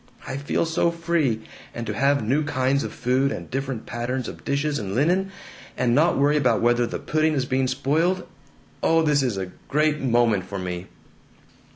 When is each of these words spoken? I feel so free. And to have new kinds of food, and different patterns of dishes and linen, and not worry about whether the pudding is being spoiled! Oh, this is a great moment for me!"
I 0.27 0.35
feel 0.37 0.65
so 0.65 0.89
free. 0.89 1.41
And 1.75 1.85
to 1.85 1.93
have 1.93 2.23
new 2.27 2.43
kinds 2.43 2.83
of 2.83 2.91
food, 2.91 3.31
and 3.31 3.51
different 3.51 3.85
patterns 3.85 4.27
of 4.27 4.43
dishes 4.43 4.79
and 4.79 4.95
linen, 4.95 5.29
and 5.77 5.93
not 5.93 6.17
worry 6.17 6.37
about 6.37 6.59
whether 6.59 6.87
the 6.87 6.97
pudding 6.97 7.33
is 7.35 7.45
being 7.45 7.67
spoiled! 7.67 8.25
Oh, 8.81 9.03
this 9.03 9.21
is 9.21 9.37
a 9.37 9.51
great 9.67 9.99
moment 9.99 10.45
for 10.45 10.57
me!" 10.57 10.87